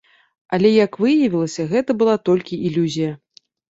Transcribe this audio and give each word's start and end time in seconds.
Але 0.57 0.71
як 0.85 0.97
выявілася, 1.05 1.69
гэта 1.77 1.91
была 2.03 2.19
толькі 2.33 2.63
ілюзія. 2.69 3.17